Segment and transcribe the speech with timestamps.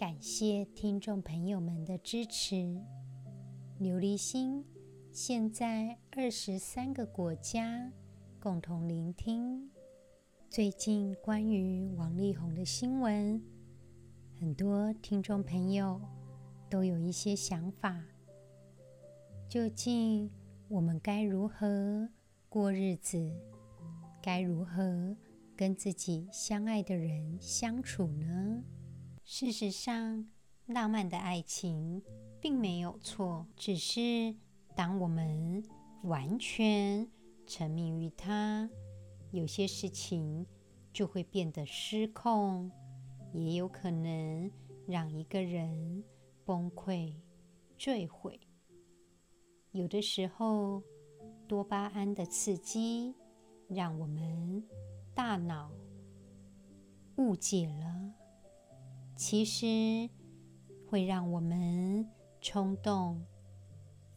[0.00, 2.54] 感谢听众朋友们的支持。
[3.78, 4.64] 琉璃心
[5.12, 7.92] 现在二十三个国家
[8.38, 9.70] 共同聆听。
[10.48, 13.42] 最近关于王力宏的新闻，
[14.40, 16.00] 很多听众朋友
[16.70, 18.02] 都有一些想法。
[19.50, 20.30] 究竟
[20.68, 22.08] 我们该如何
[22.48, 23.30] 过日子？
[24.22, 25.14] 该如何
[25.54, 28.64] 跟自己相爱的人相处呢？
[29.24, 30.28] 事实上，
[30.66, 32.02] 浪漫的爱情
[32.40, 34.34] 并没有错，只是
[34.74, 35.62] 当我们
[36.02, 37.08] 完全
[37.46, 38.68] 沉迷于它，
[39.30, 40.46] 有些事情
[40.92, 42.70] 就会变得失控，
[43.32, 44.50] 也有可能
[44.86, 46.02] 让一个人
[46.44, 47.14] 崩溃、
[47.78, 48.38] 坠毁。
[49.70, 50.82] 有的时候，
[51.46, 53.14] 多巴胺的刺激
[53.68, 54.64] 让我们
[55.14, 55.70] 大脑
[57.16, 58.14] 误解了。
[59.20, 60.08] 其实
[60.88, 62.08] 会让我们
[62.40, 63.22] 冲动，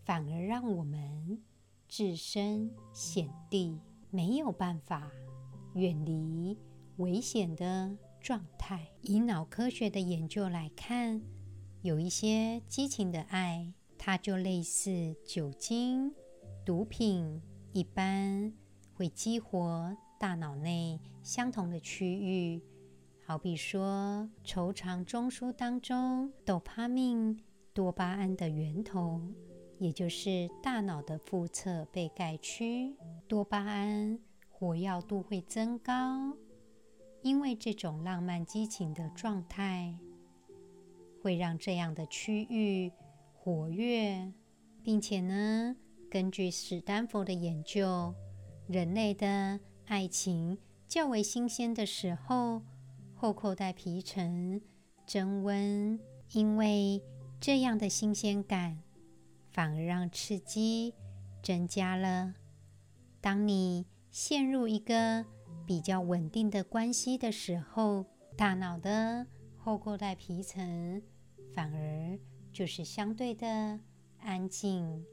[0.05, 1.43] 反而让我们
[1.89, 3.77] 置身险地，
[4.09, 5.11] 没有办法
[5.73, 6.57] 远离
[6.95, 8.87] 危险的状态。
[9.01, 11.21] 以脑科学的研究来看，
[11.81, 16.15] 有一些激情的爱，它就类似酒精、
[16.63, 17.41] 毒品
[17.73, 18.53] 一般，
[18.93, 22.61] 会激活大脑内相同的区域。
[23.33, 27.35] 好比说，愁肠中枢当中，多巴胺、
[27.73, 29.19] 多巴胺的源头，
[29.79, 32.95] 也就是大脑的腹侧被盖区，
[33.27, 34.19] 多巴胺
[34.51, 36.37] 活跃度会增高，
[37.23, 39.97] 因为这种浪漫激情的状态，
[41.19, 42.91] 会让这样的区域
[43.33, 44.31] 活跃，
[44.83, 45.75] 并且呢，
[46.07, 48.13] 根据史丹佛的研究，
[48.67, 52.61] 人类的爱情较为新鲜的时候。
[53.23, 54.59] 后扣带皮层
[55.07, 55.97] 增温，
[56.33, 57.01] 因为
[57.39, 58.83] 这样的新鲜感，
[59.49, 60.93] 反而让刺激
[61.41, 62.33] 增加了。
[63.21, 65.25] 当你陷入一个
[65.65, 71.01] 比较稳定的关系的时候，大脑的后扣带皮层
[71.55, 72.19] 反而
[72.51, 73.79] 就是相对的
[74.19, 75.05] 安静。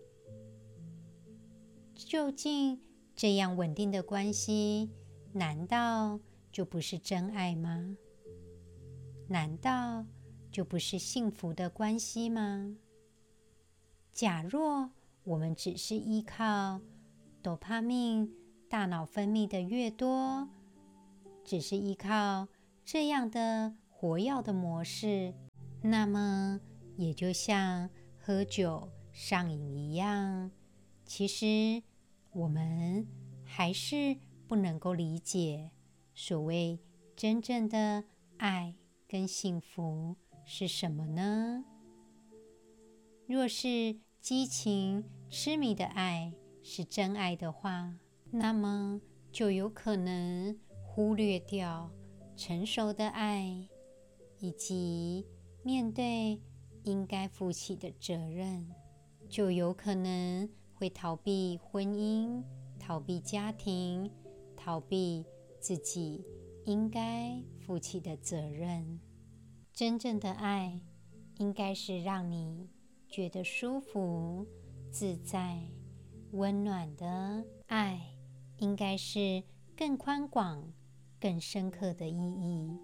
[1.95, 2.81] 究竟
[3.15, 4.91] 这样稳定的关系，
[5.33, 6.19] 难道
[6.53, 7.97] 就不是真爱吗？
[9.29, 10.05] 难道
[10.51, 12.77] 就不是幸福的关系吗？
[14.13, 14.91] 假若
[15.23, 16.81] 我们只是依靠
[17.41, 18.29] 多巴胺，
[18.69, 20.49] 大脑分泌的越多，
[21.45, 22.49] 只是依靠
[22.85, 25.33] 这样的活跃的模式，
[25.83, 26.61] 那么
[26.97, 30.51] 也就像喝酒上瘾一样。
[31.05, 31.83] 其实
[32.33, 33.07] 我们
[33.45, 34.17] 还是
[34.49, 35.71] 不能够理解
[36.23, 36.79] 所谓
[37.17, 38.05] 真正的
[38.37, 38.75] 爱。
[39.09, 40.15] 跟幸福
[40.45, 41.65] 是什么呢？
[43.27, 46.33] 若是激情、痴迷的爱
[46.63, 47.97] 是真爱的话，
[48.31, 49.01] 那么
[49.33, 51.91] 就有可能忽略掉
[52.37, 53.67] 成熟的爱，
[54.39, 55.27] 以及
[55.65, 56.41] 面对
[56.85, 58.71] 应该负起的责任，
[59.29, 62.45] 就有可能会逃避婚姻、
[62.79, 64.09] 逃避家庭、
[64.57, 65.25] 逃避
[65.61, 66.25] 自己。
[66.67, 69.01] 应该负起的责任。
[69.73, 70.79] 真正的爱，
[71.39, 72.69] 应该是让你
[73.09, 74.47] 觉得舒服、
[74.91, 75.59] 自在、
[76.33, 78.15] 温暖的爱，
[78.59, 79.43] 应该是
[79.75, 80.73] 更宽广、
[81.19, 82.79] 更深刻的意义。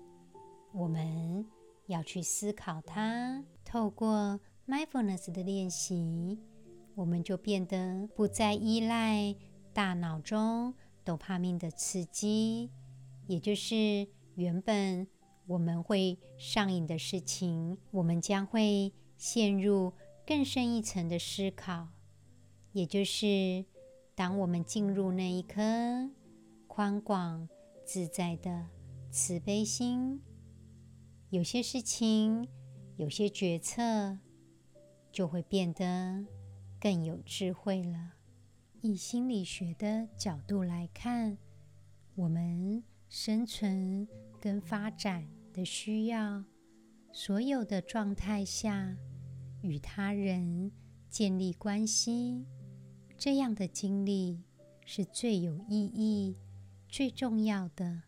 [0.73, 1.47] 我们
[1.87, 3.45] 要去思考它。
[3.63, 6.41] 透过 mindfulness 的练习，
[6.95, 9.37] 我们就变得不再依赖
[9.75, 10.75] 大脑中
[11.07, 12.71] 多巴胺的刺激。
[13.27, 15.07] 也就是原本
[15.47, 19.93] 我们会上瘾的事情，我们将会陷入
[20.27, 21.89] 更深一层的思考。
[22.73, 23.65] 也就是
[24.15, 26.11] 当我们进入那一颗
[26.67, 27.49] 宽广
[27.85, 28.67] 自在的
[29.11, 30.21] 慈悲心，
[31.31, 32.47] 有些事情、
[32.97, 34.19] 有些决策
[35.11, 36.27] 就会变得
[36.79, 38.16] 更有智慧了。
[38.87, 41.37] 以心理学的角度来看，
[42.15, 42.83] 我们。
[43.09, 44.07] 生存
[44.41, 46.45] 跟发展的需要，
[47.13, 48.97] 所有的状态下，
[49.63, 50.73] 与他人
[51.09, 52.45] 建立关系，
[53.17, 54.43] 这样的经历
[54.85, 56.37] 是最有意义、
[56.89, 58.03] 最重要的。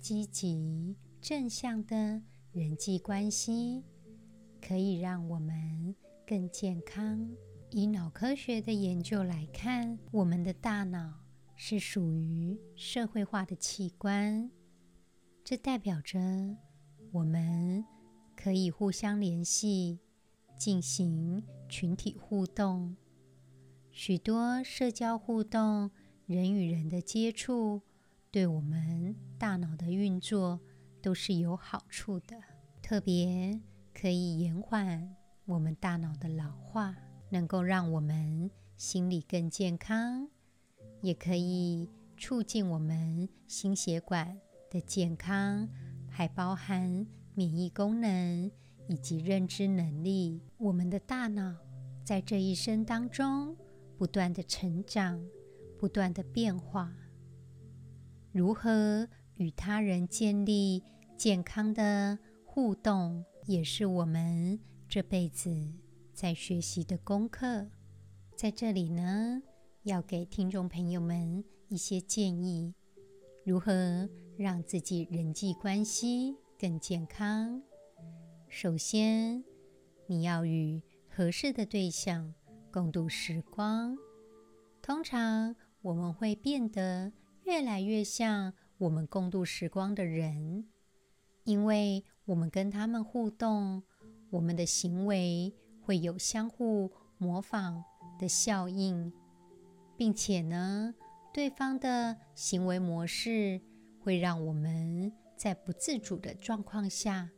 [0.00, 2.22] 积极正向的
[2.52, 3.84] 人际关系
[4.66, 5.94] 可以让我们
[6.26, 7.28] 更健康。
[7.70, 11.20] 以脑科学的研究来看，我们的大脑
[11.54, 14.50] 是属于社会化的器官，
[15.44, 16.18] 这代表着
[17.12, 17.84] 我们
[18.34, 20.00] 可以互相联系。
[20.58, 22.96] 进行群体互动，
[23.92, 25.90] 许多社交互动、
[26.24, 27.82] 人与人的接触，
[28.30, 30.58] 对我们大脑的运作
[31.02, 32.38] 都是有好处的。
[32.80, 33.60] 特别
[33.92, 35.14] 可以延缓
[35.44, 36.96] 我们大脑的老化，
[37.30, 40.28] 能够让我们心理更健康，
[41.00, 44.40] 也可以促进我们心血管
[44.70, 45.68] 的健康，
[46.08, 48.50] 还包含免疫功能。
[48.88, 51.56] 以及认知能力，我们的大脑
[52.04, 53.56] 在这一生当中
[53.98, 55.20] 不断的成长，
[55.76, 56.94] 不断的变化。
[58.30, 60.84] 如何与他人建立
[61.16, 65.50] 健康的互动，也是我们这辈子
[66.16, 67.68] 在学习的功课。
[68.34, 69.42] 在这里呢，
[69.82, 72.72] 要给听众朋友们一些建议：
[73.44, 74.08] 如何
[74.38, 77.62] 让自己人际关系更健康。
[78.48, 79.44] 首先，
[80.06, 82.32] 你要与合适的对象
[82.72, 83.94] 共度时光。
[84.80, 90.66] 通常，我们会变得越来越像我们共度时光的人，
[91.44, 93.82] 因为我们跟他们互动，
[94.30, 95.52] 我们的行为
[95.86, 97.84] 会有相互模仿
[98.18, 99.12] 的效应，
[99.96, 100.92] 并且呢，
[101.32, 103.60] 对方的行为模式
[104.00, 107.30] 会让我们在不自主的状况下。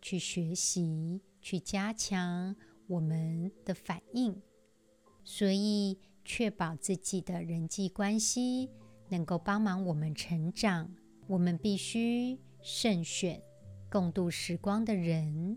[0.00, 2.56] 去学习，去加强
[2.88, 4.42] 我们的反应，
[5.22, 8.68] 所以确保自己的人际关系
[9.10, 10.92] 能够帮忙我们成长，
[11.28, 13.40] 我们必须慎选
[13.88, 15.56] 共度时光的人。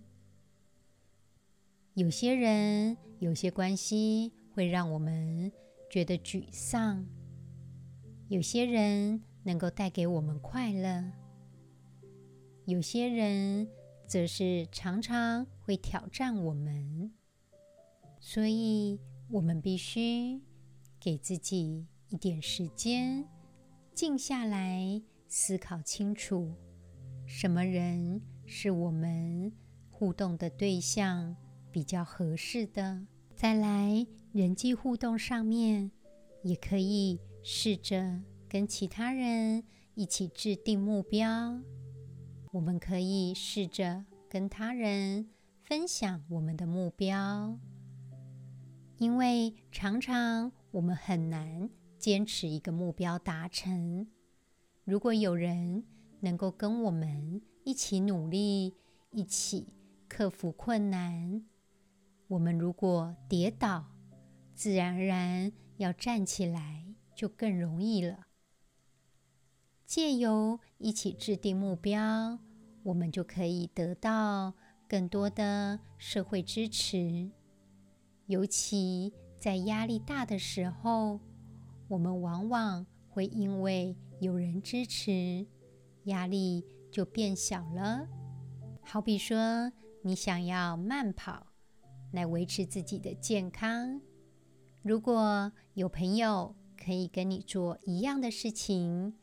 [1.96, 5.52] 有些人，有些关系会让我们
[5.90, 7.06] 觉得沮丧，
[8.30, 11.12] 有些人能够带给我们快乐，
[12.66, 13.68] 有些人。
[14.08, 17.12] 则是常常会挑战我们，
[18.20, 19.00] 所以
[19.32, 20.40] 我们必须
[21.00, 23.28] 给自己一点时间，
[23.96, 26.54] 静下来思考清楚，
[27.26, 29.52] 什么人是我们
[29.90, 31.36] 互动的对象
[31.76, 33.06] 比较合适的。
[33.36, 35.92] 再来，人际互动上面，
[36.42, 39.62] 也可以试着跟其他人
[39.94, 41.60] 一起制定目标。
[42.54, 45.28] 我们可以试着跟他人
[45.64, 47.60] 分享我们的目标，
[48.98, 51.70] 因为常常我们很难
[52.00, 54.08] 坚持一个目标达成。
[54.86, 55.84] 如果有人
[56.22, 58.74] 能够跟我们一起努力，
[59.12, 59.68] 一起
[60.08, 61.44] 克服困难，
[62.28, 63.86] 我们如果跌倒，
[64.54, 68.28] 自然而然要站起来就更容易了。
[69.86, 72.40] 借由一起制定目标，
[72.82, 74.54] 我们就可以得到
[74.88, 77.30] 更多的社会支持。
[78.26, 81.20] 尤其在压力大的时候，
[81.88, 85.46] 我们往往会因为有人支持，
[86.06, 88.08] 压力就变小了。
[88.82, 91.46] 好比说，你想要慢跑
[92.16, 94.02] 来维持自己的健康，
[94.82, 99.14] 如果有朋友可以跟你做一样的事情。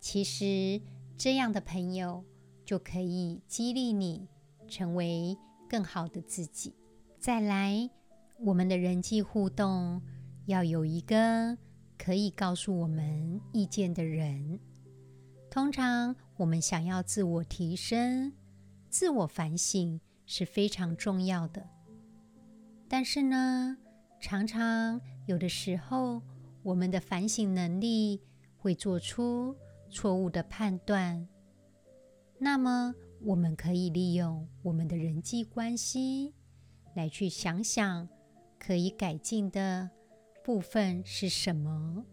[0.00, 0.82] 其实，
[1.16, 2.24] 这样的朋友
[2.64, 4.28] 就可以激励你
[4.66, 6.74] 成为更好的自己。
[7.20, 7.88] 再来，
[8.40, 10.02] 我们的人际互动
[10.46, 11.56] 要有一个
[11.96, 14.58] 可以告诉我们意见的人。
[15.48, 18.32] 通常，我们想要自我提升、
[18.90, 21.68] 自我反省是非常重要的。
[22.92, 23.78] 但是呢，
[24.20, 26.20] 常常有的时候，
[26.62, 28.20] 我们的反省能力
[28.58, 29.56] 会做出
[29.88, 31.26] 错误的判断，
[32.36, 36.34] 那么我们可以利用我们的人际关系
[36.94, 38.06] 来去想想
[38.58, 39.88] 可以改进的
[40.44, 42.04] 部分是什么。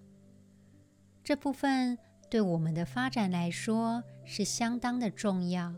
[1.21, 1.97] 这部分
[2.29, 5.75] 对我们的发展来说是相当的重要，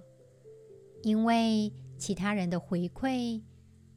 [1.01, 3.41] 因为其他人的回馈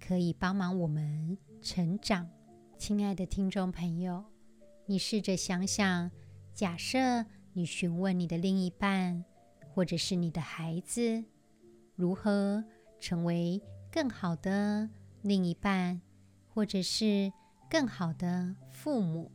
[0.07, 2.29] 可以帮忙我们成长。
[2.77, 4.23] 亲爱的听众朋友，
[4.85, 6.11] 你试着想想，
[6.53, 7.25] 假设。
[7.57, 9.25] 你询问你的另一半，
[9.73, 11.25] 或者是你的孩子，
[11.95, 12.65] 如何
[12.99, 14.91] 成为更好的
[15.23, 16.03] 另一半，
[16.49, 17.33] 或者是
[17.71, 19.31] 更好的父母，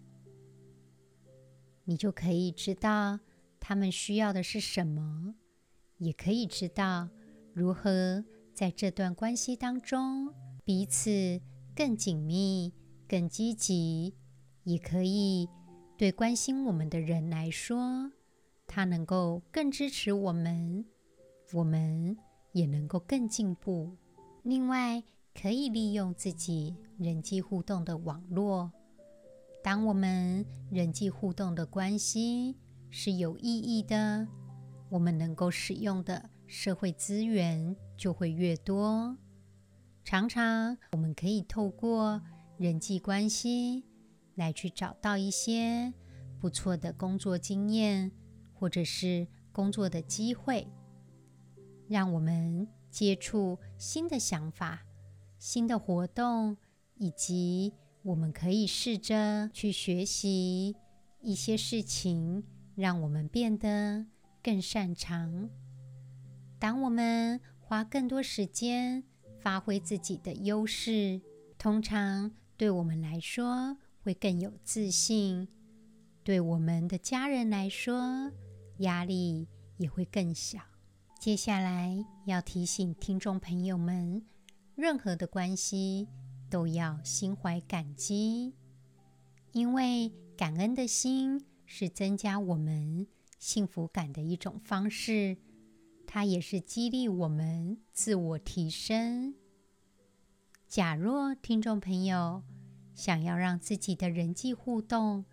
[1.86, 3.22] 你就可以知道
[3.58, 5.36] 他们需要的是什么，
[5.98, 7.08] 也可以知道
[7.54, 10.34] 如何在这段关系当中
[10.70, 11.42] 彼此
[11.76, 12.72] 更紧密、
[13.08, 14.14] 更积极，
[14.66, 15.50] 也可以
[15.98, 18.12] 对关心我们的人来说，
[18.68, 20.86] 他能够更支持我们，
[21.54, 22.16] 我们
[22.52, 23.98] 也能够更进步。
[24.44, 25.02] 另外，
[25.34, 28.72] 可以利用自己人际互动的网络。
[29.64, 32.56] 当我们人际互动的关系
[32.92, 34.28] 是有意义的，
[34.92, 39.18] 我们能够使用的社会资源就会越多。
[40.10, 42.20] 常常，我们可以透过
[42.58, 43.84] 人际关系
[44.34, 45.94] 来去找到一些
[46.40, 48.12] 不错的工作经验，
[48.56, 50.68] 或者是工作的机会，
[51.88, 54.82] 让我们接触新的想法。
[55.38, 56.58] 新的活动，
[56.96, 60.76] 以及我们可以试着去学习
[61.22, 64.08] 一些事情，让我们变得
[64.42, 65.52] 更擅长。
[66.58, 69.04] 当我们花更多时间
[69.42, 71.22] 发挥自己的优势，
[71.58, 75.48] 通常对我们来说会更有自信，
[76.24, 78.32] 对我们的家人来说
[78.78, 80.60] 压力也会更小。
[81.20, 84.24] 接下来要提醒听众朋友们。
[84.76, 86.08] 任何的关系
[86.50, 88.54] 都要心怀感激，
[89.52, 93.06] 因为感恩的心是增加我们
[93.38, 95.36] 幸福感的一种方式，
[96.12, 99.36] 它也是激励我们自我提升。
[100.68, 102.42] 假若听众朋友
[102.96, 105.26] 想要让自己的人际互动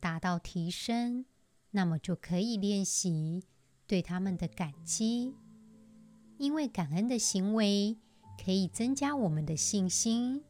[0.00, 1.24] 达到提升，
[1.70, 3.44] 那么就可以练习
[3.86, 5.36] 对他们的感激，
[6.38, 7.96] 因为感恩的行为。
[8.44, 10.42] 可以增加我们的信心，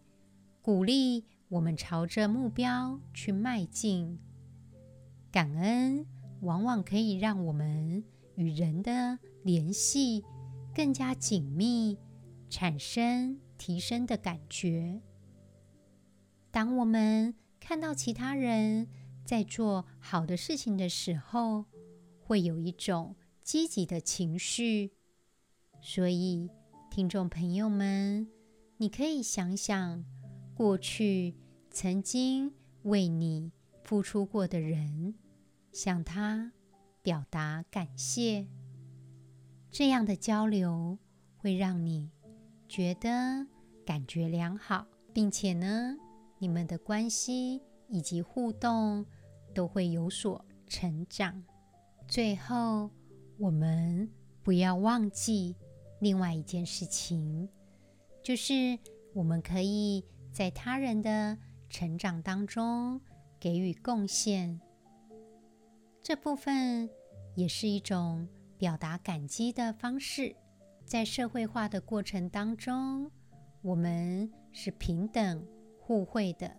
[0.63, 4.19] 鼓励我们朝着目标去迈进。
[5.31, 6.07] 感恩
[6.41, 8.03] 往往可以让我们
[8.37, 10.25] 与人的联系
[10.75, 11.97] 更加紧密，
[12.51, 15.01] 产生提升的感觉。
[16.51, 18.89] 当我们看到其他人
[19.25, 21.67] 在做好的事情的时候，
[22.19, 24.91] 会有一种积极的情绪，
[25.81, 26.51] 所以。
[26.91, 28.29] 听众朋友们，
[28.77, 30.05] 你可以想想
[30.55, 31.35] 过去
[31.69, 32.53] 曾经
[32.85, 33.51] 为你
[33.83, 35.17] 付出过的人，
[35.73, 36.53] 向他
[37.03, 38.47] 表达感谢。
[39.77, 40.97] 这样的交流
[41.37, 42.09] 会让你
[42.69, 43.45] 觉得
[43.85, 45.97] 感觉良好，并且呢，
[46.39, 49.05] 你们的关系以及互动
[49.53, 51.43] 都会有所成长。
[52.07, 52.89] 最后，
[53.37, 54.09] 我们
[54.45, 55.57] 不要忘记。
[55.99, 57.49] 另外一件事情，
[58.23, 58.79] 就是
[59.13, 61.37] 我们可以在他人的
[61.69, 63.01] 成长当中
[63.41, 64.61] 给予贡献。
[66.01, 66.89] 这部分
[67.35, 68.29] 也是一种
[68.65, 70.35] 表达感激的方式。
[70.87, 73.11] 在社会化的过程当中，
[73.61, 75.47] 我们是平等
[75.79, 76.51] 互惠的。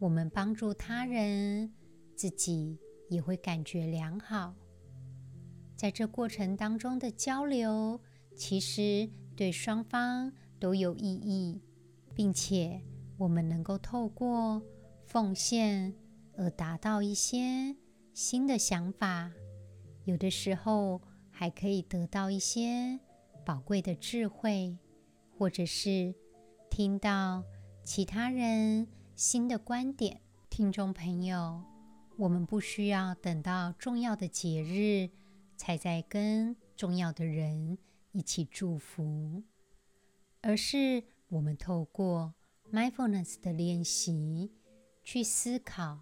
[0.00, 1.72] 我们帮助他人，
[2.16, 4.56] 自己也会感觉良好。
[5.76, 8.00] 在这过程当中的交流。
[8.34, 11.62] 其实对双方都有意义，
[12.12, 12.82] 并且
[13.18, 14.60] 我们能够透过
[15.06, 15.94] 奉献
[16.36, 17.76] 而达到一些
[18.12, 19.30] 新的想法，
[20.04, 21.00] 有的时候
[21.32, 23.00] 还可以得到一些
[23.44, 24.78] 宝贵的智慧，
[25.36, 26.14] 或者是
[26.70, 27.42] 听到
[27.82, 28.86] 其他人
[29.16, 30.20] 新的观点。
[30.48, 31.64] 听众朋友，
[32.16, 35.10] 我们不需要等到重要的节日
[35.56, 37.78] 才在跟重要的人。
[38.14, 39.42] 一起祝福，
[40.42, 42.34] 而是我们透过
[42.70, 44.52] mindfulness 的练习，
[45.02, 45.98] 去思考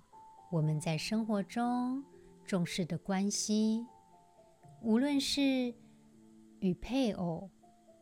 [0.50, 2.04] 我们在生活中
[2.44, 3.86] 重视的关系，
[4.82, 5.74] 无论是
[6.60, 7.50] 与配偶，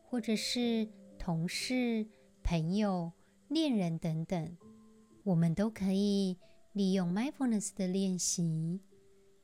[0.03, 2.07] 或者是同事、
[2.43, 3.13] 朋友、
[3.49, 4.57] 恋人等等，
[5.25, 6.39] 我们都可以
[6.73, 8.81] 利用 mindfulness 的练习，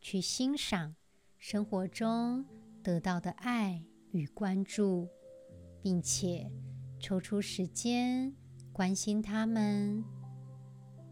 [0.01, 0.95] 去欣赏
[1.39, 2.45] 生活中
[2.83, 3.85] 得到的爱。
[4.13, 5.09] 与关注，
[5.83, 6.49] 并且
[7.01, 8.33] 抽出时间
[8.73, 10.05] 关心他们。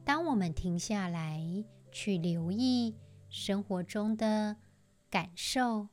[0.05, 1.43] 当我们停下来
[1.91, 2.95] 去留意
[3.29, 4.57] 生活中的
[5.11, 5.89] 感受，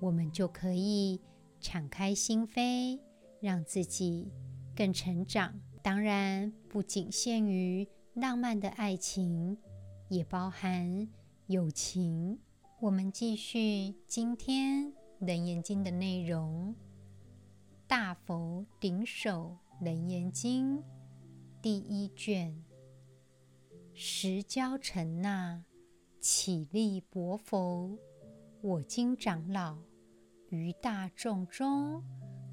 [0.00, 1.20] 我们就可以
[1.60, 3.00] 敞开心扉，
[3.40, 4.30] 让自己
[4.76, 5.60] 更成长。
[5.82, 9.56] 当然，不仅限于浪漫的爱情，
[10.08, 11.08] 也包含
[11.46, 12.38] 友情。
[12.80, 14.92] 我们继续今天。
[15.26, 16.72] 《楞严经》的内容，
[17.88, 20.78] 《大佛顶首楞严经》
[21.60, 22.62] 第一卷。
[23.94, 25.64] 时交澄纳，
[26.20, 27.98] 起立薄佛，
[28.60, 29.76] 我今长老
[30.50, 32.02] 于大众中，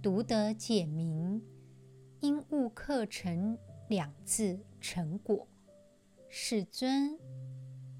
[0.02, 1.42] 独得解明，
[2.20, 5.48] 因悟客成两字成果。
[6.28, 7.18] 世尊，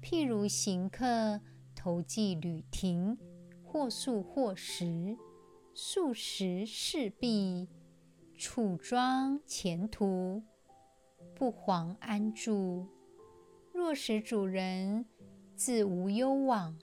[0.02, 1.40] 譬如行客
[1.74, 3.16] 投寄旅亭，
[3.64, 5.16] 或宿或食，
[5.74, 7.68] 数十事毕，
[8.36, 10.42] 处庄前途，
[11.34, 12.86] 不遑安住。
[13.72, 15.06] 若使主人
[15.54, 16.78] 自无忧往，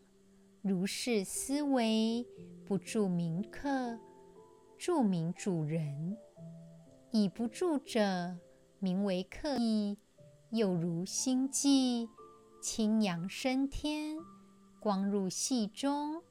[0.61, 2.25] 如是思维，
[2.73, 3.99] 不住名客，
[4.79, 6.17] 住名主人。
[7.11, 8.35] 以不住者，
[8.79, 9.99] 名为客意。
[10.49, 12.09] 又如星际，
[12.63, 14.17] 清扬升天，
[14.79, 16.23] 光入隙中，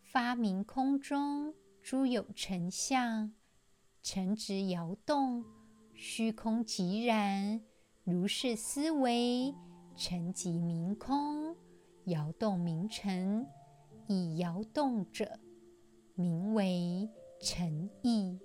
[0.00, 3.30] 发明空中诸有成相，
[4.02, 5.44] 尘直摇动，
[5.92, 7.60] 虚空寂然。
[8.04, 9.54] 如是思维，
[9.94, 11.54] 尘即明空，
[12.04, 13.46] 摇动明尘，
[14.06, 15.38] 以摇动者，
[16.22, 17.10] 名为
[17.40, 18.38] 诚意。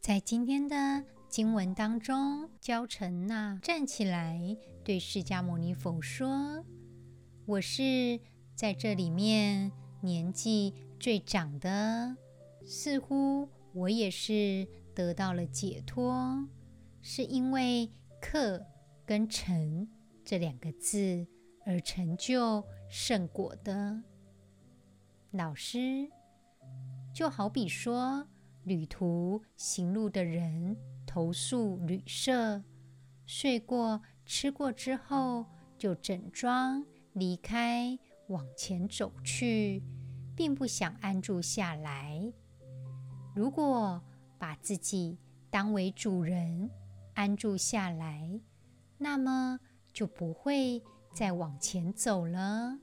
[0.00, 6.64] 在今天的经文当中，交澄纳站起来对释迦牟尼佛说
[7.44, 8.20] ：“我是
[8.54, 12.16] 在这里面年纪最长的，
[12.64, 16.48] 似乎我也是得到了解脱，
[17.02, 17.90] 是因为
[18.22, 18.64] ‘克’
[19.04, 19.88] 跟‘成’
[20.24, 21.26] 这两个字
[21.66, 24.04] 而成就圣果的。
[25.32, 26.08] 老师，
[27.14, 28.28] 就好比说
[28.64, 32.64] 旅途行路的人。”投宿旅舍，
[33.24, 35.46] 睡过、吃过之后，
[35.78, 39.80] 就整装离开，往前走去，
[40.34, 42.32] 并不想安住下来。
[43.32, 44.02] 如果
[44.38, 45.16] 把自己
[45.50, 46.68] 当为主人，
[47.14, 48.40] 安住下来，
[48.98, 49.60] 那么
[49.92, 52.76] 就不会再往前走了。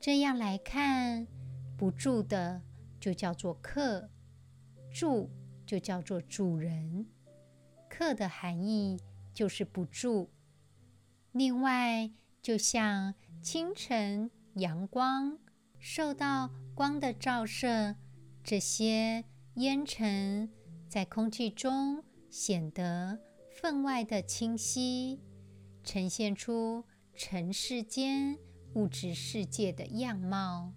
[0.00, 1.28] 这样来看，
[1.76, 2.60] 不住的
[3.00, 4.10] 就叫做客，
[4.92, 5.30] 住
[5.66, 7.06] 就叫做主人。
[7.88, 9.00] 客的含义
[9.32, 10.30] 就是不住。
[11.32, 12.10] 另外，
[12.42, 15.38] 就像清晨阳光
[15.78, 17.96] 受到光的照射，
[18.44, 20.50] 这些烟尘
[20.88, 23.18] 在空气中显得
[23.50, 25.20] 分外的清晰，
[25.82, 26.84] 呈现出
[27.14, 28.38] 尘世间
[28.74, 30.72] 物质世界的样貌。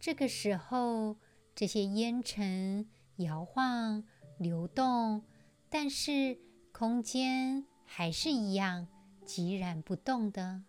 [0.00, 1.16] 这个时候，
[1.54, 4.04] 这些烟尘摇晃
[4.38, 5.24] 流动。
[5.70, 6.38] 但是
[6.72, 8.88] 空间还是一样
[9.26, 10.62] 寂然不动的，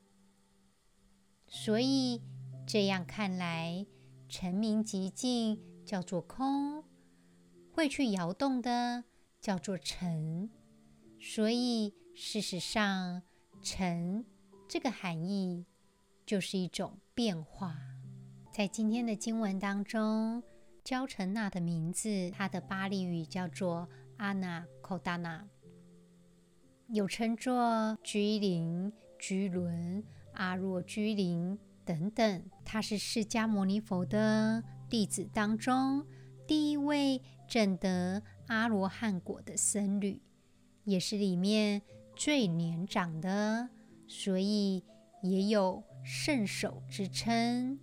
[1.47, 2.21] 所以
[2.67, 3.85] 这样看来，
[4.27, 6.83] 尘名寂静叫做空，
[7.71, 9.05] 会去摇动的
[9.39, 10.49] 叫做尘。
[11.17, 13.21] 所以事实上，
[13.61, 14.25] 尘
[14.67, 15.65] 这个含义
[16.25, 17.88] 就是一种变化。
[18.59, 20.43] 在今天的经文当中，
[20.83, 23.87] 交澄纳的名字，它的巴利语叫做。
[24.17, 25.47] 阿那寇达那，
[26.89, 32.43] 又称作居林、居伦、阿若居林等等。
[32.65, 36.05] 他是释迦牟尼佛的弟子当中
[36.45, 40.21] 第一位证得阿罗汉果的僧侣，
[40.83, 41.81] 也是里面
[42.13, 43.69] 最年长的，
[44.05, 44.83] 所以
[45.23, 47.79] 也有圣手之称。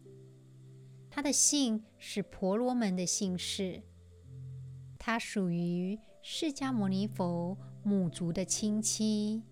[1.17, 3.83] 他的姓是婆罗门的姓氏，
[4.99, 5.99] 他属于。
[6.21, 9.45] 释迦牟尼佛母族的亲戚，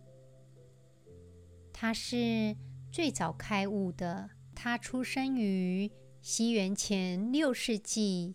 [1.72, 2.54] 他是
[2.92, 4.28] 最早开悟的。
[4.54, 8.34] 他出生于西元前六世纪，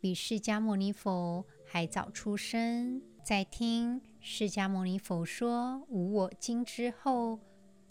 [0.00, 3.02] 比释迦牟尼佛还早出生。
[3.22, 7.40] 在听释迦牟尼佛说无我经之后，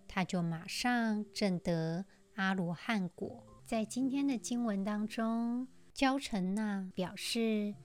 [0.07, 3.43] 他就马上证得阿罗汉果。
[3.67, 7.75] 在今天的经文当中，交澄纳表示。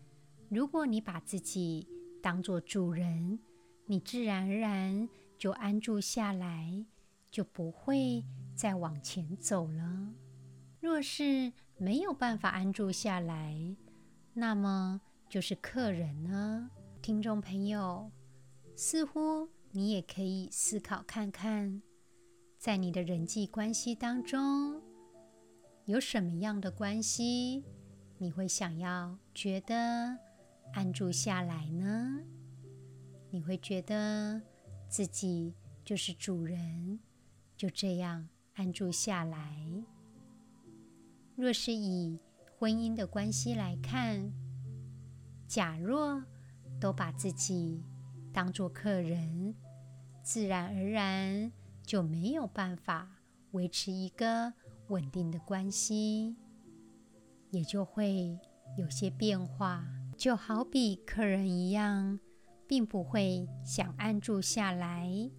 [0.49, 1.89] 如果你把自己
[2.23, 3.41] 当作主人，
[3.87, 6.87] 你自然而然就安住下来，
[7.33, 8.23] 就不会
[8.55, 10.15] 再往前走了。
[10.79, 13.75] 若是没有办法安住下来，
[14.35, 16.71] 那么就是客人呢。
[17.01, 18.09] 听众朋友，
[18.77, 21.83] 似乎你也可以思考看看，
[22.57, 24.81] 在你的人际关系当中，
[25.87, 27.65] 有什么样的关系，
[28.19, 30.17] 你会想要觉得
[30.73, 32.21] 安住下来呢？
[33.31, 34.41] 你会觉得
[34.89, 35.53] 自己
[35.85, 37.01] 就是主人，
[37.57, 39.83] 就这样安住下来。
[41.35, 42.21] 若是以
[42.57, 44.33] 婚姻的关系来看，
[45.49, 46.23] 假若
[46.81, 47.83] 都把自己
[48.33, 49.53] 当做客人，
[50.23, 51.51] 自然而然
[51.83, 53.11] 就没有办法
[53.51, 54.53] 维持一个
[54.93, 56.37] 稳定的关系，
[57.51, 58.39] 也就会
[58.77, 59.83] 有些变化。
[60.19, 62.21] 就好比客人一样，
[62.69, 65.31] 并不会想安住下来，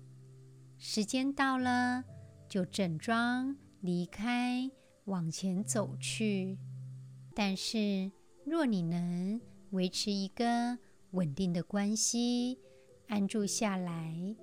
[0.79, 2.03] 时间到了
[2.49, 4.71] 就整装离开，
[5.05, 6.57] 往前走去。
[7.35, 8.11] 但是，
[8.43, 9.39] 若你能
[9.69, 10.79] 维持一个
[11.11, 12.57] 稳定的关系，
[13.07, 14.35] 安住下来，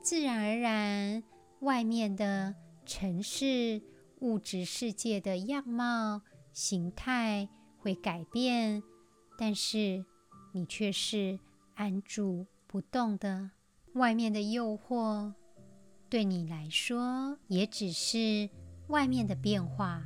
[0.00, 1.24] 自然而然，
[1.60, 2.54] 外面的
[2.86, 3.82] 城市
[4.26, 8.82] 物质世界的样貌、形态会改变。
[9.38, 10.04] 但是
[10.50, 11.38] 你却是
[11.74, 13.52] 安住不动的，
[13.92, 15.32] 外面的诱惑
[16.10, 18.50] 对你来说也只是
[18.88, 20.02] 外面的变化。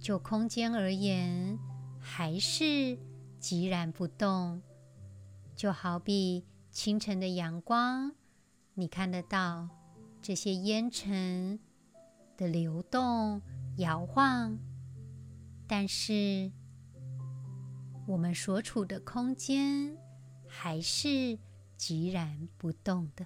[0.00, 1.58] 就空间而言，
[1.98, 2.96] 还是
[3.40, 4.62] 寂然不动。
[5.56, 8.14] 就好比清晨的阳光，
[8.74, 9.68] 你看得到
[10.22, 11.58] 这些烟尘
[12.40, 13.42] 的流动、
[13.76, 14.58] 摇晃，
[15.68, 16.50] 但是。
[18.06, 19.96] 我们所处的空间
[20.48, 21.38] 还是
[21.78, 23.24] 寂然不动的。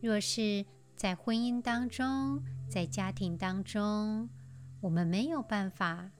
[0.00, 0.64] 若是
[0.96, 4.30] 在婚姻当中，在家庭当中，
[4.80, 6.10] 我们没有办法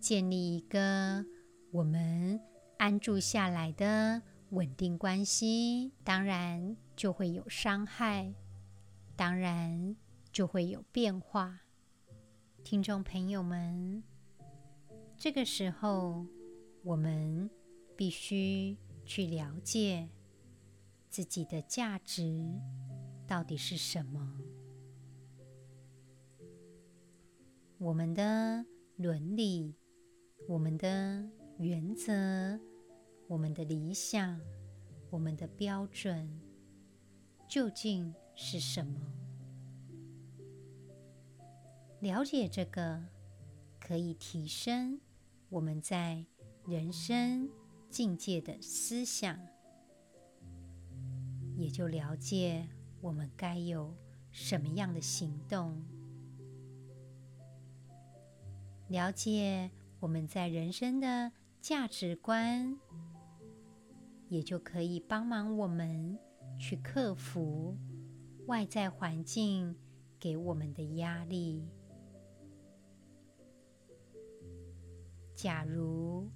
[0.00, 1.24] 建立一个
[1.70, 2.40] 我们
[2.78, 8.34] 安住下来的稳定关系，当然就会有伤害，
[9.14, 9.94] 当然
[10.32, 11.60] 就会有变化。
[12.64, 14.02] 听众朋友们，
[15.16, 16.26] 这个时候。
[16.84, 17.48] 我们
[17.96, 20.08] 必须去了解
[21.08, 22.44] 自己的价值
[23.24, 24.40] 到底是什么，
[27.78, 29.76] 我们的伦理、
[30.48, 31.24] 我们的
[31.60, 32.58] 原则、
[33.28, 34.40] 我们的理想、
[35.08, 36.28] 我们的标准
[37.48, 39.21] 究竟是什么？
[42.02, 43.00] 了解这个，
[43.78, 45.00] 可以提升
[45.48, 46.26] 我们在
[46.66, 47.48] 人生
[47.90, 49.38] 境界的思想，
[51.54, 52.68] 也就了解
[53.00, 53.94] 我们该有
[54.32, 55.80] 什么样的行动，
[58.88, 62.76] 了解我们在人生的价值观，
[64.28, 66.18] 也就可以帮忙我们
[66.58, 67.76] 去克服
[68.46, 69.76] 外在环境
[70.18, 71.64] 给我们的压力。
[75.42, 76.30] 假如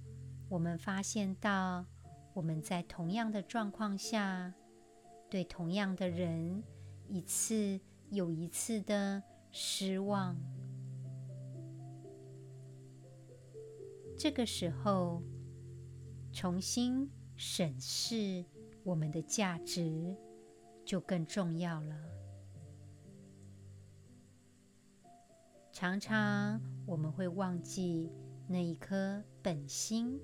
[0.49, 1.85] 我们发现到，
[2.33, 4.53] 我们在同样的状况下，
[5.29, 6.61] 对同样的人
[7.07, 10.35] 一次又一次的失望。
[14.17, 15.23] 这个时候，
[16.33, 18.43] 重新审视
[18.83, 20.13] 我们的价值
[20.83, 21.95] 就更重要了。
[25.71, 28.11] 常常我们会忘记
[28.47, 30.19] 那一颗本心。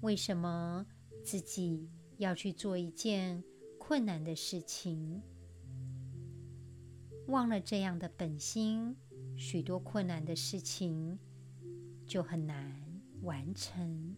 [0.00, 0.84] 为什么
[1.22, 1.88] 自己
[2.18, 3.42] 要去做一件
[3.78, 5.22] 困难的事情？
[7.28, 8.94] 忘了这样的本心，
[9.36, 11.18] 许多困难的事情
[12.06, 14.14] 就很难完成。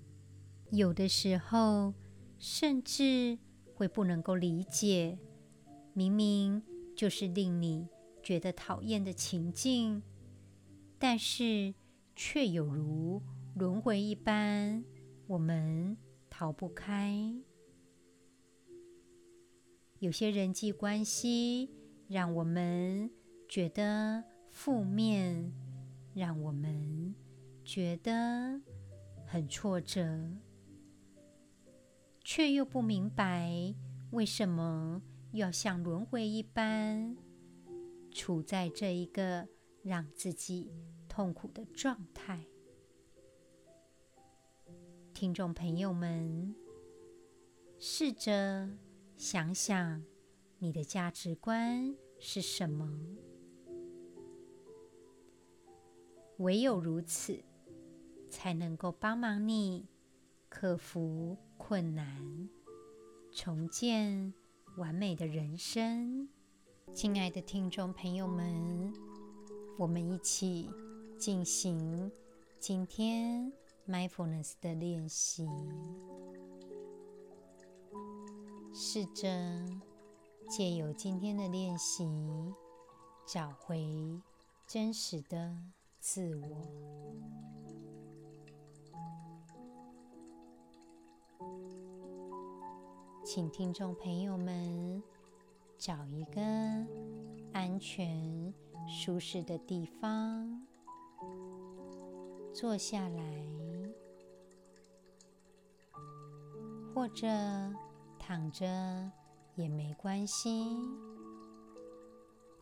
[0.70, 1.94] 有的时候，
[2.38, 3.38] 甚至
[3.74, 5.16] 会不能够理解，
[5.92, 6.60] 明明
[6.96, 7.88] 就是令你
[8.20, 10.02] 觉得讨厌的情境，
[10.98, 11.74] 但是
[12.14, 13.22] 却有如
[13.54, 14.84] 轮回一般。
[15.28, 15.96] 我们
[16.30, 17.34] 逃不开，
[19.98, 21.68] 有些人际关系
[22.06, 23.10] 让我们
[23.48, 25.52] 觉得负面，
[26.14, 27.12] 让我们
[27.64, 28.60] 觉得
[29.26, 30.30] 很挫折，
[32.22, 33.74] 却又不明白
[34.12, 37.16] 为什么要像轮回一般
[38.12, 39.48] 处在这一个
[39.86, 40.72] 让自己
[41.08, 42.44] 痛苦的状态。
[45.14, 46.52] 听众朋友们，
[47.78, 48.68] 试着
[49.16, 50.04] 想想
[50.58, 52.98] 你的价值观是什么？
[56.38, 57.44] 唯有如此，
[58.28, 59.86] 才能够帮忙你
[60.48, 62.48] 克服困难，
[63.30, 64.34] 重建
[64.76, 66.28] 完美的人生。
[66.92, 68.92] 亲爱的听众朋友们，
[69.78, 70.70] 我们一起
[71.18, 72.10] 进行
[72.58, 73.52] 今天。
[73.88, 75.48] Mindfulness 的练习，
[78.74, 79.30] 试着
[80.48, 82.04] 借由今天的练习，
[83.24, 84.20] 找回
[84.66, 85.56] 真实的
[86.00, 86.66] 自我。
[93.24, 95.00] 请听众朋友们
[95.78, 96.40] 找一个
[97.52, 98.52] 安全、
[98.88, 100.62] 舒适的地方
[102.54, 103.46] 坐下来，
[106.94, 107.26] 或者
[108.18, 109.10] 躺着
[109.54, 110.66] 也没关系。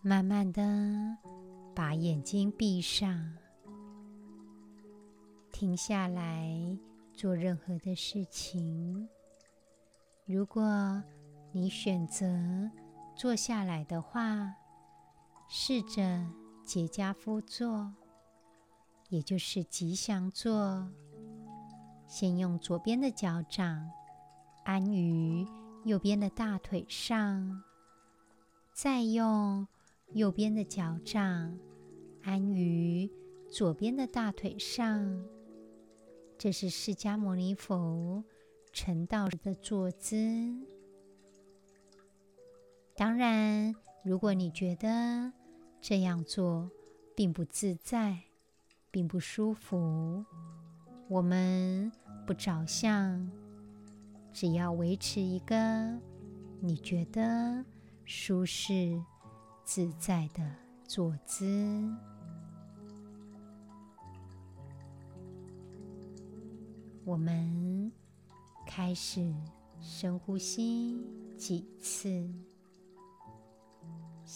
[0.03, 0.63] 慢慢的
[1.75, 3.37] 把眼睛闭上，
[5.53, 6.79] 停下来
[7.13, 9.09] 做任何的事情。
[10.27, 11.03] 如果
[11.53, 12.27] 你选择
[13.15, 14.55] 坐下来的话，
[15.49, 16.27] 试着
[16.65, 17.93] 结跏趺坐，
[19.09, 20.91] 也就是吉祥坐。
[22.07, 23.91] 先用左边的脚掌
[24.65, 25.47] 安于
[25.85, 27.63] 右边的大腿上，
[28.73, 29.67] 再用
[30.13, 31.59] 右边的脚掌
[32.23, 33.11] 安于
[33.51, 35.25] 左边的大腿上，
[36.39, 38.25] 这是释迦牟尼佛
[38.73, 40.17] 成道时的坐姿。
[42.97, 43.75] 当然，
[44.05, 45.33] 如果你觉得
[45.81, 46.71] 这样做
[47.17, 48.19] 并不自在、
[48.91, 50.25] 并不舒服，
[51.09, 51.91] 我们
[52.27, 53.29] 不着相，
[54.33, 55.99] 只要维持一个
[56.61, 57.65] 你觉得
[58.05, 59.03] 舒适。
[59.67, 60.43] 自在的
[60.87, 61.91] 坐姿，
[67.03, 67.91] 我们
[68.67, 69.35] 开始
[69.81, 71.03] 深呼吸
[71.39, 72.31] 几次，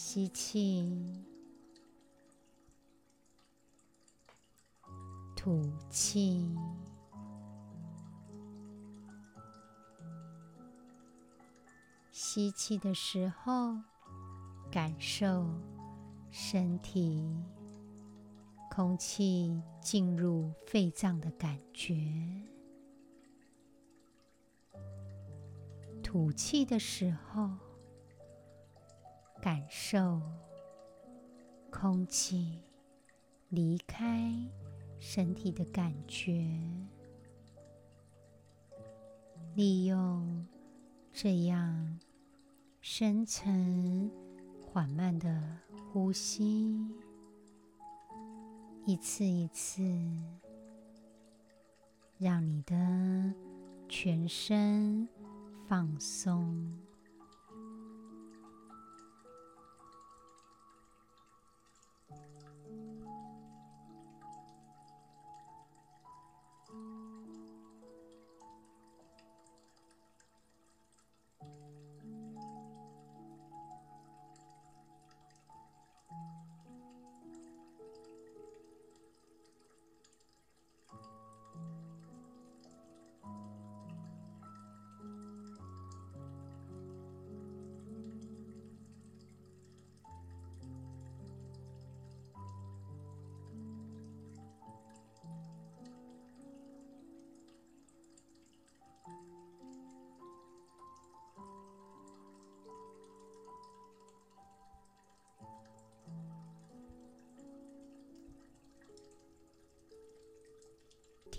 [0.01, 0.81] 吸气，
[5.35, 6.55] 吐气，
[12.13, 13.75] 吸气的时候。
[14.71, 15.47] 感受
[16.29, 17.43] 身体
[18.69, 21.95] 空气进入肺脏的感觉，
[26.03, 27.57] 吐气的时候，
[29.41, 30.21] 感受
[31.69, 32.59] 空气
[33.49, 34.33] 离开
[34.99, 36.47] 身体的感觉。
[39.55, 40.45] 利用
[41.11, 41.99] 这样
[42.81, 44.11] 深层。
[44.71, 45.57] 缓慢的
[45.91, 46.77] 呼吸，
[48.85, 49.81] 一次一次，
[52.19, 53.33] 让你的
[53.89, 55.09] 全身
[55.67, 56.71] 放松。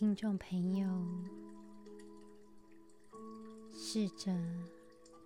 [0.00, 0.88] 听众朋友，
[3.70, 4.34] 试着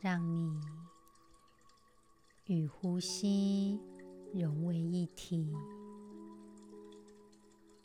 [0.01, 0.61] 让你
[2.47, 3.81] 与呼吸
[4.33, 5.49] 融为一体，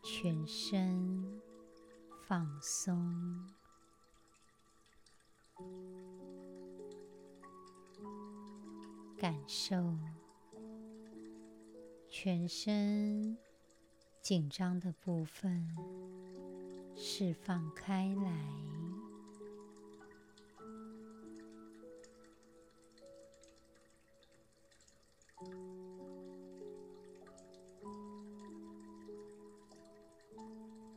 [0.02, 1.39] 全身
[2.28, 3.47] 放松，
[9.15, 9.95] 感受
[12.08, 13.38] 全身
[14.23, 15.78] 紧张的部分。
[17.02, 18.32] 释放开来，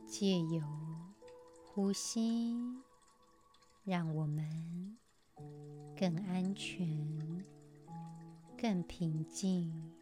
[0.05, 0.61] 借由
[1.65, 2.53] 呼吸，
[3.85, 4.97] 让我们
[5.97, 7.45] 更安全、
[8.57, 9.92] 更平静。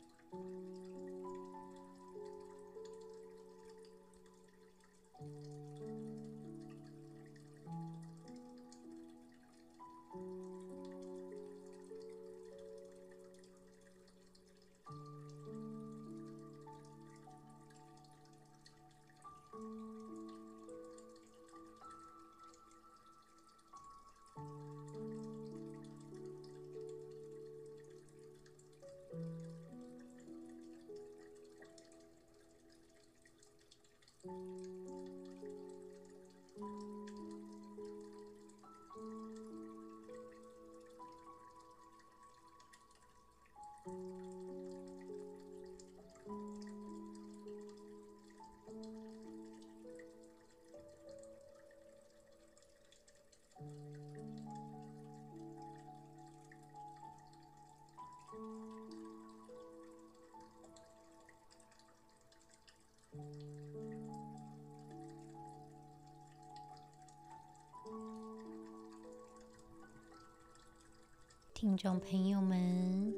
[71.61, 73.13] 听众朋友们，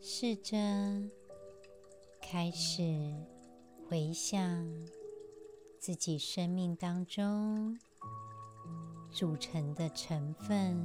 [0.00, 0.56] 试着
[2.22, 3.12] 开始
[3.88, 4.64] 回想
[5.76, 7.76] 自己生命当中
[9.10, 10.78] 组成的成分，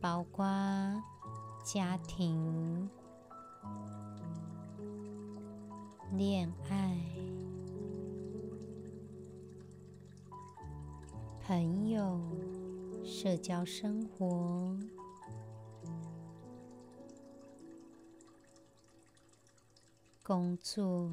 [0.00, 0.46] 包括
[1.64, 2.88] 家庭、
[6.12, 6.87] 恋爱。
[11.48, 12.20] 朋友、
[13.02, 14.76] 社交生活、
[20.22, 21.10] 工作、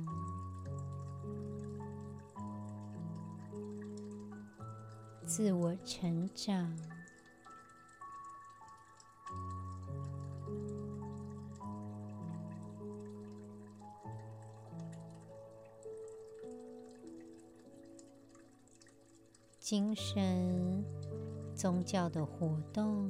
[5.26, 6.70] 自我成长。
[19.66, 20.86] 精神、
[21.56, 23.10] 宗教的活动，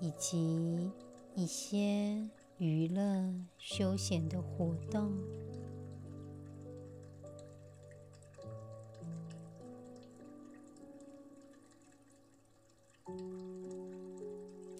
[0.00, 0.90] 以及
[1.34, 5.12] 一些娱乐、休闲的活动，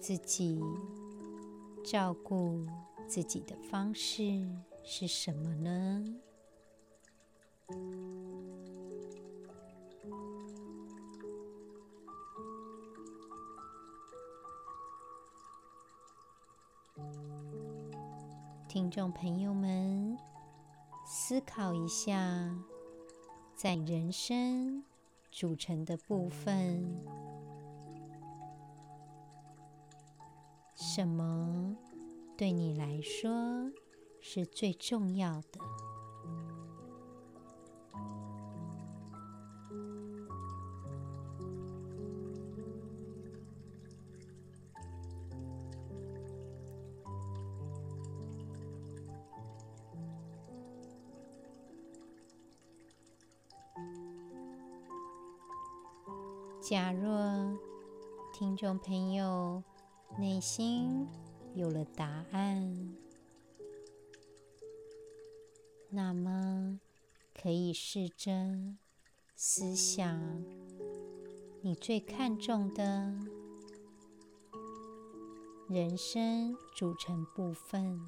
[0.01, 0.59] 自己
[1.85, 2.65] 照顾
[3.07, 4.49] 自己的方式
[4.83, 6.15] 是什么呢？
[18.69, 20.15] 听众朋友们，
[21.03, 22.55] 思考一下，
[23.55, 24.83] 在人生
[25.31, 27.03] 组成的部分，
[30.75, 31.75] 什么
[32.37, 33.71] 对你来说
[34.21, 35.59] 是最重要的？
[56.69, 57.57] 假若
[58.31, 59.63] 听众朋友
[60.19, 61.07] 内心
[61.55, 62.95] 有了答案，
[65.89, 66.79] 那么
[67.33, 68.75] 可以试着
[69.35, 70.45] 思想
[71.63, 73.17] 你最看重的
[75.67, 77.99] 人生组成部分。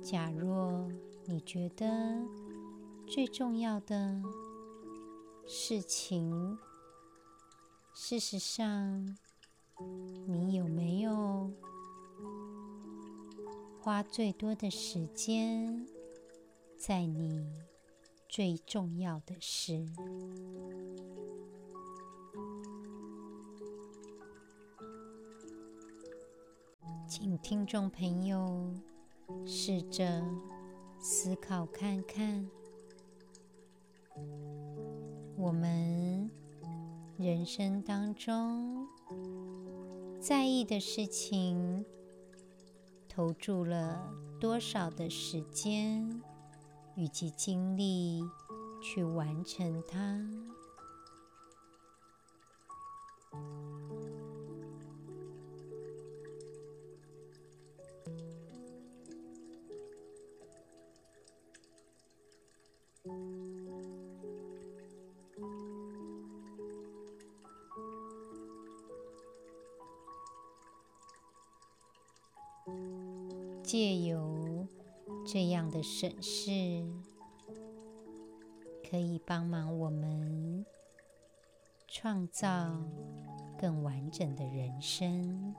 [0.00, 0.88] 假若
[1.24, 2.22] 你觉得
[3.08, 4.22] 最重要的，
[5.50, 6.58] 事情，
[7.94, 9.16] 事实上，
[10.26, 11.50] 你有没有
[13.80, 15.86] 花最多的时间
[16.76, 17.50] 在你
[18.28, 19.86] 最重要的事？
[27.08, 28.74] 请听众朋友
[29.46, 30.22] 试着
[31.00, 32.50] 思考看看。
[35.40, 36.28] 我们
[37.16, 38.88] 人生当中
[40.20, 41.84] 在意的事情，
[43.08, 46.20] 投注了多少的时间
[46.96, 48.20] 以及精力
[48.82, 50.28] 去完成它？
[75.78, 76.84] 的审视，
[78.90, 80.66] 可以帮忙我们
[81.86, 82.82] 创造
[83.56, 85.54] 更完整的人生。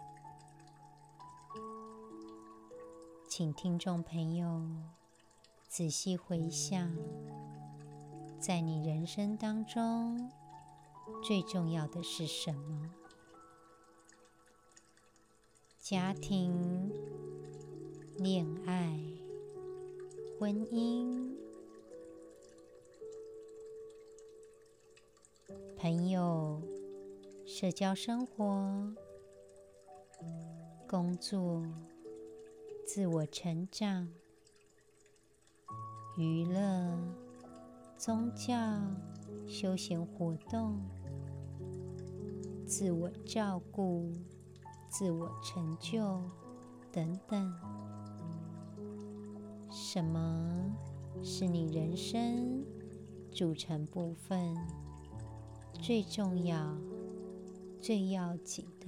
[3.30, 4.62] 请听众朋友
[5.70, 6.94] 仔细回想，
[8.42, 10.30] 在你人生当中
[11.24, 12.92] 最重要的是什么？
[15.80, 16.92] 家庭。
[18.22, 19.00] 恋爱、
[20.40, 21.36] 婚姻、
[25.76, 26.62] 朋友、
[27.46, 28.96] 社交生活、
[30.88, 31.62] 工作、
[32.88, 34.08] 自我成长、
[36.18, 36.98] 娱乐、
[37.98, 38.56] 宗教、
[39.46, 40.80] 休闲活动、
[42.66, 44.14] 自我照顾、
[44.88, 46.22] 自我成就
[46.94, 47.89] 等等。
[49.92, 50.72] 什么
[51.24, 52.64] 是你人生
[53.32, 54.56] 组成部分，
[55.82, 56.78] 最重要、
[57.82, 58.88] 最要紧的。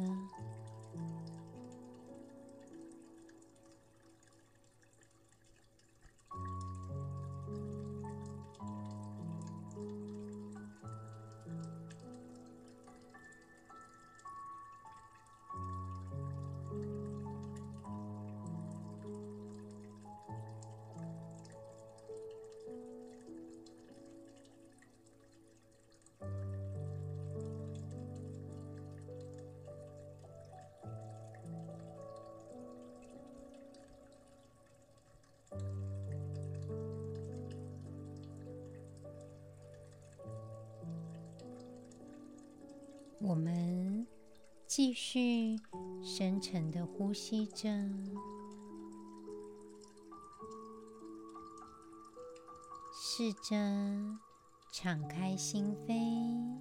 [46.98, 47.68] 呼吸着，
[52.94, 53.56] 试着
[54.72, 56.60] 敞开心扉，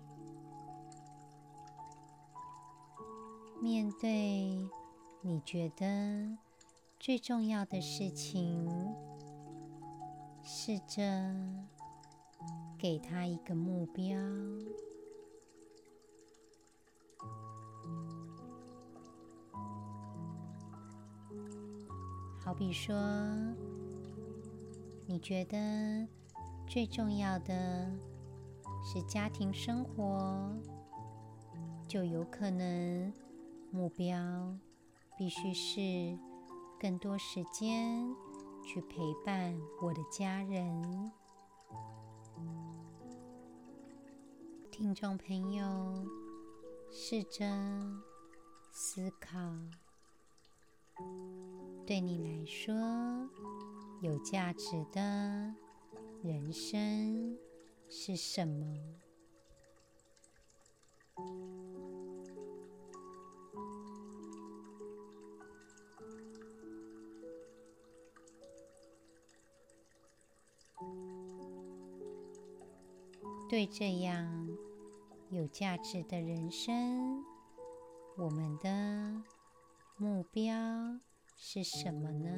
[3.61, 4.69] 面对
[5.21, 6.39] 你觉得
[6.99, 8.69] 最重要的事情，
[10.43, 11.35] 试着
[12.79, 14.17] 给他一个目标。
[22.51, 22.93] 好比说，
[25.07, 26.09] 你觉得
[26.67, 27.89] 最重要的
[28.83, 30.53] 是家庭生活，
[31.87, 33.13] 就有可能
[33.71, 34.13] 目标
[35.17, 36.19] 必须是
[36.81, 38.13] 更多时间
[38.65, 41.13] 去陪伴我的家人。
[44.73, 46.05] 听众朋友，
[46.91, 47.47] 试着
[48.73, 49.39] 思考。
[51.91, 52.73] 对你来说，
[54.01, 55.53] 有价值的
[56.23, 57.37] 人生
[57.89, 58.79] 是什么？
[73.49, 74.49] 对这样
[75.31, 77.25] 有价值的人生，
[78.17, 79.25] 我们的
[79.97, 80.55] 目标
[81.43, 82.29] 是什么呢？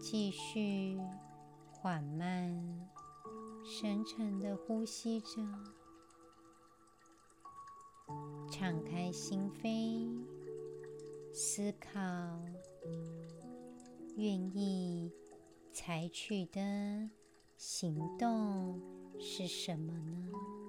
[0.00, 0.98] 继续
[1.70, 2.90] 缓慢、
[3.64, 5.73] 深沉的呼吸着。
[8.50, 10.08] 敞开心扉，
[11.32, 12.00] 思考，
[14.16, 15.12] 愿意
[15.72, 16.60] 采取的
[17.56, 18.80] 行动
[19.18, 20.63] 是什么呢？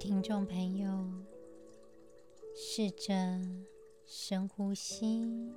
[0.00, 0.88] 听众朋友，
[2.56, 3.12] 试着
[4.06, 5.52] 深呼吸，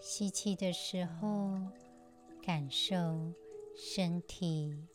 [0.00, 1.58] 吸气的时候，
[2.40, 3.32] 感受
[3.74, 4.86] 身体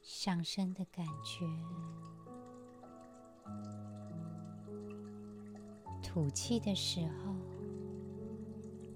[0.00, 1.44] 上升的感觉；
[6.00, 7.34] 吐气的时候，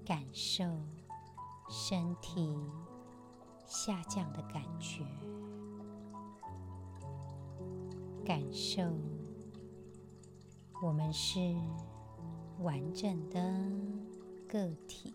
[0.05, 0.63] 感受
[1.69, 2.55] 身体
[3.67, 5.03] 下降的感觉。
[8.25, 8.81] 感受，
[10.81, 11.39] 我们是
[12.59, 13.41] 完整的
[14.47, 15.13] 个体。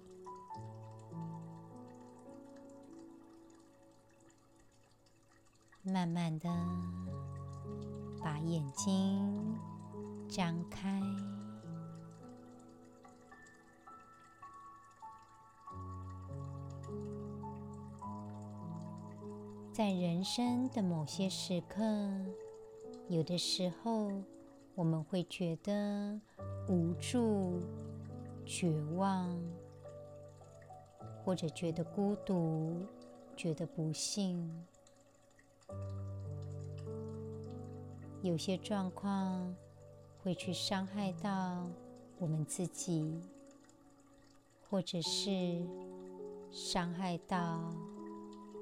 [5.82, 6.50] 慢慢的
[8.22, 9.56] 把眼睛
[10.28, 11.00] 张开，
[19.72, 21.82] 在人生的某些时刻。
[23.08, 24.12] 有的时候，
[24.74, 26.20] 我们会觉得
[26.68, 27.62] 无助、
[28.44, 29.34] 绝望，
[31.24, 32.84] 或者觉得孤独、
[33.34, 34.50] 觉得不幸。
[38.20, 39.54] 有些状况
[40.22, 41.66] 会去伤害到
[42.18, 43.22] 我们自己，
[44.68, 45.66] 或者是
[46.50, 47.74] 伤害到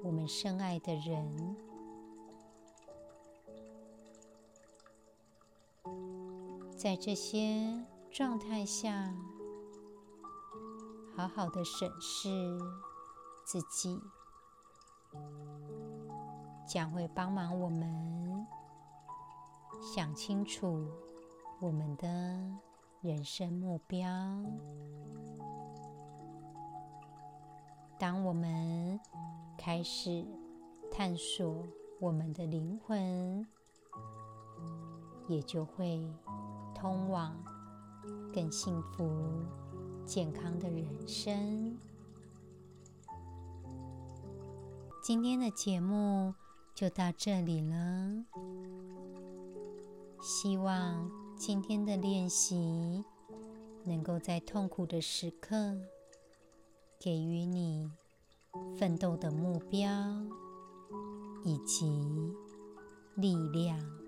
[0.05, 1.55] 我们深爱的人，
[6.77, 9.11] 在这些状态下，
[11.15, 12.29] 好好的审视
[13.43, 13.99] 自己，
[16.67, 18.45] 将会帮忙我们
[19.81, 20.87] 想清楚
[21.59, 22.07] 我们的
[23.01, 24.07] 人生目标。
[27.97, 28.99] 当我们
[29.57, 30.23] 开始
[30.91, 31.65] 探索
[31.99, 33.47] 我们的灵魂，
[35.27, 36.07] 也就会
[36.79, 37.35] 通往
[38.31, 39.43] 更幸福、
[40.05, 41.75] 健康的人生。
[45.01, 46.35] 今天的节目
[46.75, 48.25] 就到这里了。
[50.21, 53.03] 希望今天的练习
[53.83, 55.75] 能够在痛苦的时刻
[56.99, 57.91] 给予你
[58.77, 59.89] 奋斗的目标
[61.43, 62.35] 以及
[63.15, 64.06] 力量。